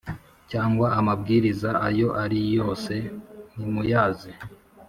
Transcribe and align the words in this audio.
cyangwa 0.51 0.87
amabwiriza 0.99 1.69
ayo 1.87 2.07
ari 2.23 2.39
yose 2.57 2.93
ntimuyazi 3.53 4.31